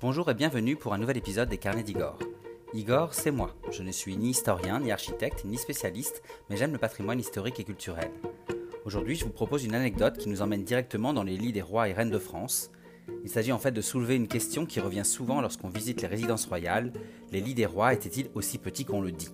[0.00, 2.20] Bonjour et bienvenue pour un nouvel épisode des Carnets d'Igor.
[2.72, 3.56] Igor, c'est moi.
[3.72, 7.64] Je ne suis ni historien, ni architecte, ni spécialiste, mais j'aime le patrimoine historique et
[7.64, 8.12] culturel.
[8.84, 11.88] Aujourd'hui, je vous propose une anecdote qui nous emmène directement dans les lits des rois
[11.88, 12.70] et reines de France.
[13.24, 16.46] Il s'agit en fait de soulever une question qui revient souvent lorsqu'on visite les résidences
[16.46, 16.92] royales.
[17.32, 19.30] Les lits des rois étaient-ils aussi petits qu'on le dit?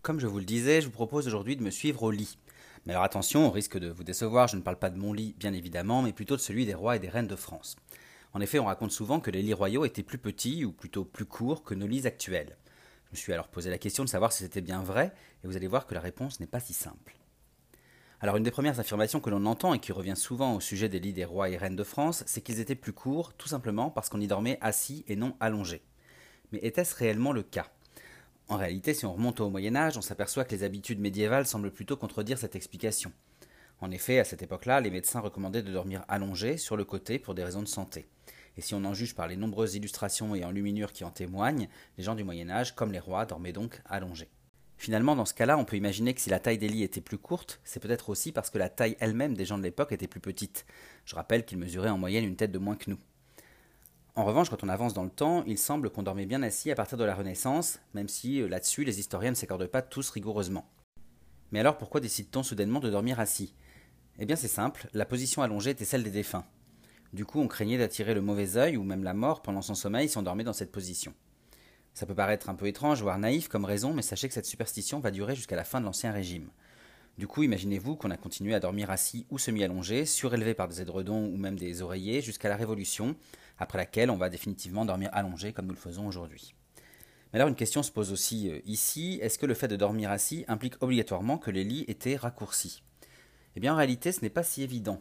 [0.00, 2.38] Comme je vous le disais, je vous propose aujourd'hui de me suivre au lit.
[2.84, 5.34] Mais alors attention, on risque de vous décevoir, je ne parle pas de mon lit
[5.38, 7.76] bien évidemment, mais plutôt de celui des rois et des reines de France.
[8.32, 11.26] En effet, on raconte souvent que les lits royaux étaient plus petits, ou plutôt plus
[11.26, 12.56] courts, que nos lits actuels.
[13.06, 15.12] Je me suis alors posé la question de savoir si c'était bien vrai,
[15.44, 17.14] et vous allez voir que la réponse n'est pas si simple.
[18.20, 21.00] Alors une des premières affirmations que l'on entend et qui revient souvent au sujet des
[21.00, 24.08] lits des rois et reines de France, c'est qu'ils étaient plus courts, tout simplement parce
[24.08, 25.82] qu'on y dormait assis et non allongé.
[26.52, 27.66] Mais était-ce réellement le cas?
[28.52, 31.70] En réalité, si on remonte au Moyen Âge, on s'aperçoit que les habitudes médiévales semblent
[31.70, 33.10] plutôt contredire cette explication.
[33.80, 37.34] En effet, à cette époque-là, les médecins recommandaient de dormir allongé sur le côté pour
[37.34, 38.06] des raisons de santé.
[38.58, 42.04] Et si on en juge par les nombreuses illustrations et enluminures qui en témoignent, les
[42.04, 44.28] gens du Moyen Âge, comme les rois, dormaient donc allongés.
[44.76, 47.16] Finalement, dans ce cas-là, on peut imaginer que si la taille des lits était plus
[47.16, 50.20] courte, c'est peut-être aussi parce que la taille elle-même des gens de l'époque était plus
[50.20, 50.66] petite.
[51.06, 52.98] Je rappelle qu'ils mesuraient en moyenne une tête de moins que nous.
[54.14, 56.74] En revanche, quand on avance dans le temps, il semble qu'on dormait bien assis à
[56.74, 60.68] partir de la Renaissance, même si euh, là-dessus les historiens ne s'accordent pas tous rigoureusement.
[61.50, 63.54] Mais alors pourquoi décide-t-on soudainement de dormir assis?
[64.18, 66.44] Eh bien c'est simple, la position allongée était celle des défunts.
[67.14, 70.10] Du coup, on craignait d'attirer le mauvais œil ou même la mort pendant son sommeil
[70.10, 71.14] si on dormait dans cette position.
[71.94, 75.00] Ça peut paraître un peu étrange, voire naïf comme raison, mais sachez que cette superstition
[75.00, 76.50] va durer jusqu'à la fin de l'Ancien Régime.
[77.22, 81.26] Du coup, imaginez-vous qu'on a continué à dormir assis ou semi-allongé, surélevé par des édredons
[81.26, 83.14] ou même des oreillers jusqu'à la Révolution,
[83.60, 86.56] après laquelle on va définitivement dormir allongé comme nous le faisons aujourd'hui.
[87.32, 90.10] Mais alors une question se pose aussi euh, ici, est-ce que le fait de dormir
[90.10, 92.82] assis implique obligatoirement que les lits étaient raccourcis?
[93.54, 95.00] Eh bien en réalité ce n'est pas si évident.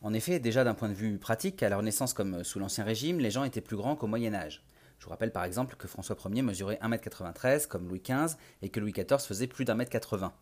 [0.00, 3.20] En effet, déjà d'un point de vue pratique, à la Renaissance comme sous l'Ancien Régime,
[3.20, 4.64] les gens étaient plus grands qu'au Moyen Âge.
[4.98, 8.80] Je vous rappelle par exemple que François Ier mesurait 1m93 comme Louis XV et que
[8.80, 10.32] Louis XIV faisait plus d'un mètre 80.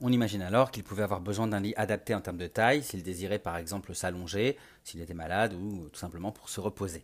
[0.00, 3.02] On imagine alors qu'il pouvait avoir besoin d'un lit adapté en termes de taille, s'il
[3.02, 7.02] désirait par exemple s'allonger, s'il était malade ou tout simplement pour se reposer.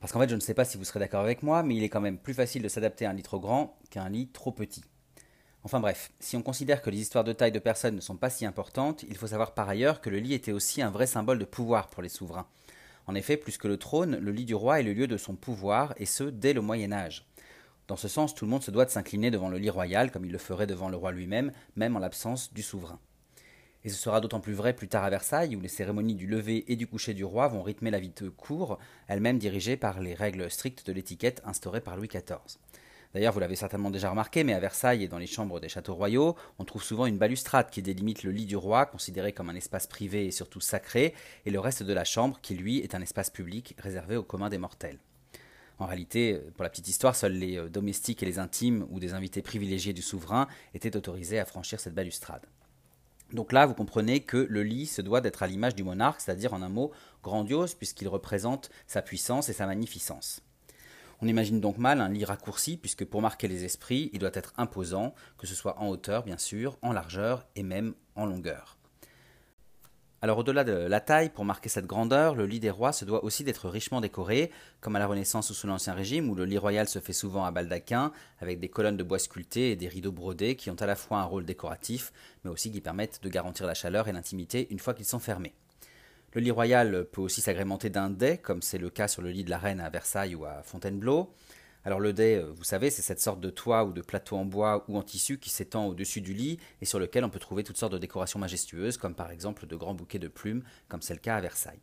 [0.00, 1.84] Parce qu'en fait, je ne sais pas si vous serez d'accord avec moi, mais il
[1.84, 4.26] est quand même plus facile de s'adapter à un lit trop grand qu'à un lit
[4.26, 4.82] trop petit.
[5.62, 8.30] Enfin bref, si on considère que les histoires de taille de personnes ne sont pas
[8.30, 11.38] si importantes, il faut savoir par ailleurs que le lit était aussi un vrai symbole
[11.38, 12.48] de pouvoir pour les souverains.
[13.06, 15.36] En effet, plus que le trône, le lit du roi est le lieu de son
[15.36, 17.24] pouvoir, et ce, dès le Moyen Âge.
[17.88, 20.24] Dans ce sens, tout le monde se doit de s'incliner devant le lit royal, comme
[20.24, 22.98] il le ferait devant le roi lui-même, même en l'absence du souverain.
[23.84, 26.64] Et ce sera d'autant plus vrai plus tard à Versailles, où les cérémonies du lever
[26.66, 30.14] et du coucher du roi vont rythmer la vie de cour, elle-même dirigée par les
[30.14, 32.58] règles strictes de l'étiquette instaurées par Louis XIV.
[33.14, 35.94] D'ailleurs, vous l'avez certainement déjà remarqué, mais à Versailles et dans les chambres des châteaux
[35.94, 39.54] royaux, on trouve souvent une balustrade qui délimite le lit du roi, considéré comme un
[39.54, 41.14] espace privé et surtout sacré,
[41.44, 44.50] et le reste de la chambre, qui lui est un espace public réservé au commun
[44.50, 44.98] des mortels.
[45.78, 49.12] En réalité, pour la petite histoire, seuls les euh, domestiques et les intimes ou des
[49.12, 52.46] invités privilégiés du souverain étaient autorisés à franchir cette balustrade.
[53.32, 56.54] Donc là, vous comprenez que le lit se doit d'être à l'image du monarque, c'est-à-dire
[56.54, 56.92] en un mot
[57.22, 60.42] grandiose, puisqu'il représente sa puissance et sa magnificence.
[61.20, 64.54] On imagine donc mal un lit raccourci, puisque pour marquer les esprits, il doit être
[64.58, 68.75] imposant, que ce soit en hauteur bien sûr, en largeur et même en longueur.
[70.26, 73.22] Alors au-delà de la taille, pour marquer cette grandeur, le lit des rois se doit
[73.22, 74.50] aussi d'être richement décoré,
[74.80, 77.44] comme à la Renaissance ou sous l'Ancien Régime, où le lit royal se fait souvent
[77.44, 78.10] à baldaquin,
[78.40, 81.18] avec des colonnes de bois sculptées et des rideaux brodés qui ont à la fois
[81.18, 84.94] un rôle décoratif, mais aussi qui permettent de garantir la chaleur et l'intimité une fois
[84.94, 85.54] qu'ils sont fermés.
[86.32, 89.44] Le lit royal peut aussi s'agrémenter d'un dais, comme c'est le cas sur le lit
[89.44, 91.32] de la reine à Versailles ou à Fontainebleau.
[91.86, 94.44] Alors le dais, euh, vous savez, c'est cette sorte de toit ou de plateau en
[94.44, 97.62] bois ou en tissu qui s'étend au-dessus du lit et sur lequel on peut trouver
[97.62, 101.14] toutes sortes de décorations majestueuses, comme par exemple de grands bouquets de plumes, comme c'est
[101.14, 101.78] le cas à Versailles.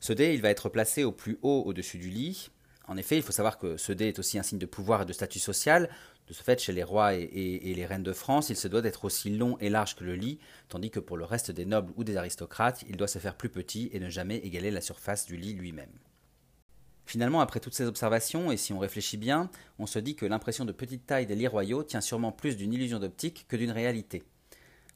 [0.00, 2.48] Ce dais, il va être placé au plus haut au-dessus du lit.
[2.86, 5.04] En effet, il faut savoir que ce dais est aussi un signe de pouvoir et
[5.04, 5.90] de statut social.
[6.26, 9.04] De ce fait, chez les rois et les reines de France, il se doit d'être
[9.04, 10.38] aussi long et large que le lit,
[10.70, 13.50] tandis que pour le reste des nobles ou des aristocrates, il doit se faire plus
[13.50, 15.92] petit et ne jamais égaler la surface du lit lui-même.
[17.08, 20.66] Finalement, après toutes ces observations, et si on réfléchit bien, on se dit que l'impression
[20.66, 24.24] de petite taille des lits royaux tient sûrement plus d'une illusion d'optique que d'une réalité.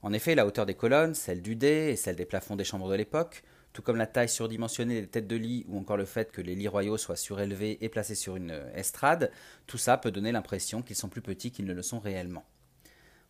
[0.03, 2.91] En effet, la hauteur des colonnes, celle du dé et celle des plafonds des chambres
[2.91, 3.43] de l'époque,
[3.73, 6.55] tout comme la taille surdimensionnée des têtes de lit ou encore le fait que les
[6.55, 9.33] lits royaux soient surélevés et placés sur une estrade,
[9.67, 12.45] tout ça peut donner l'impression qu'ils sont plus petits qu'ils ne le sont réellement.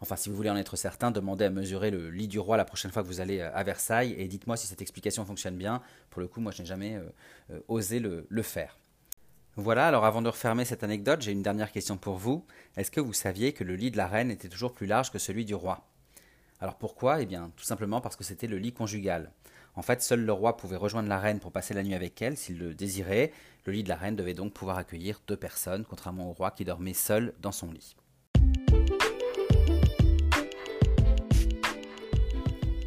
[0.02, 2.64] Enfin, si vous voulez en être certain, demandez à mesurer le lit du roi la
[2.64, 5.80] prochaine fois que vous allez euh, à Versailles et dites-moi si cette explication fonctionne bien.
[6.10, 7.04] Pour le coup, moi, je n'ai jamais euh,
[7.52, 8.76] euh, osé le, le faire.
[9.54, 12.44] Voilà, alors avant de refermer cette anecdote, j'ai une dernière question pour vous.
[12.76, 15.20] Est-ce que vous saviez que le lit de la reine était toujours plus large que
[15.20, 15.86] celui du roi?
[16.58, 17.22] Alors pourquoi?
[17.22, 19.30] Eh bien, tout simplement parce que c'était le lit conjugal.
[19.76, 22.36] En fait, seul le roi pouvait rejoindre la reine pour passer la nuit avec elle
[22.36, 23.30] s'il le désirait.
[23.66, 26.64] Le lit de la reine devait donc pouvoir accueillir deux personnes, contrairement au roi qui
[26.64, 27.94] dormait seul dans son lit.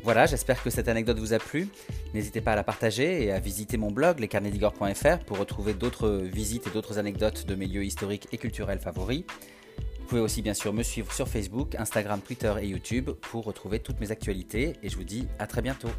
[0.06, 1.68] Voilà, j'espère que cette anecdote vous a plu.
[2.13, 6.68] N'hésitez pas à la partager et à visiter mon blog lescarnedigore.fr pour retrouver d'autres visites
[6.68, 9.24] et d'autres anecdotes de mes lieux historiques et culturels favoris.
[10.02, 13.80] Vous pouvez aussi bien sûr me suivre sur Facebook, Instagram, Twitter et YouTube pour retrouver
[13.80, 15.90] toutes mes actualités et je vous dis à très bientôt.